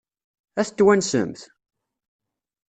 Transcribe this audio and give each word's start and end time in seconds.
Ad 0.59 0.65
t-twansemt? 0.67 1.41